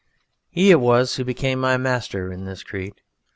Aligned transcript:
He 0.49 0.71
it 0.71 0.79
was 0.79 1.17
who 1.17 1.23
became 1.23 1.59
my 1.59 1.77
master 1.77 2.33
in 2.33 2.45
this 2.45 2.63
creed. 2.63 3.01